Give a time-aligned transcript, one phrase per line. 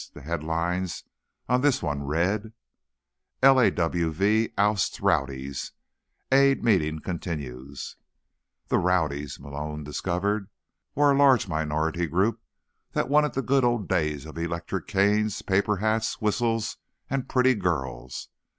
[0.15, 0.87] The headline
[1.47, 2.53] on this one read:
[3.43, 5.73] LAWV OUSTS 'ROWDIES':
[6.31, 7.97] AID MEETING CONTINUES
[8.69, 10.49] The "rowdies," Malone discovered,
[10.95, 12.41] were a large minority group
[12.93, 16.77] that wanted the good old days of electric canes, paper hats, whistles
[17.07, 18.29] and pretty girls.